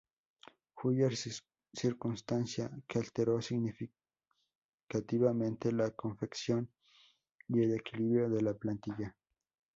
[0.75, 6.67] Fuller, circunstancia que alteró significativamente la confección
[7.49, 9.15] y el equilibrio de la plantilla.